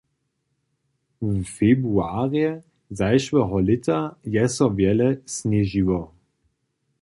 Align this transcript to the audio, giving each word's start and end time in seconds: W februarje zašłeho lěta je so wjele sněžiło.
W 1.21 1.43
februarje 1.57 2.49
zašłeho 2.99 3.57
lěta 3.67 3.99
je 4.35 4.43
so 4.55 4.65
wjele 4.77 5.09
sněžiło. 5.35 5.99